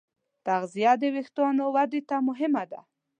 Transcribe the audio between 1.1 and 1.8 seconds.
وېښتیانو